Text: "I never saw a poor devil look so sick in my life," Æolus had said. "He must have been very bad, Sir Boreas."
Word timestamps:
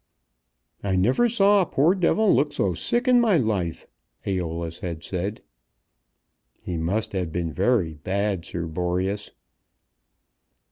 "I 0.83 0.95
never 0.95 1.29
saw 1.29 1.61
a 1.61 1.65
poor 1.67 1.93
devil 1.93 2.33
look 2.33 2.53
so 2.53 2.73
sick 2.73 3.07
in 3.07 3.21
my 3.21 3.37
life," 3.37 3.85
Æolus 4.25 4.79
had 4.79 5.03
said. 5.03 5.43
"He 6.63 6.75
must 6.75 7.11
have 7.13 7.31
been 7.31 7.51
very 7.53 7.93
bad, 7.93 8.43
Sir 8.43 8.65
Boreas." 8.65 9.29